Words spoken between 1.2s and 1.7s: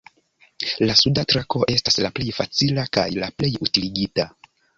trako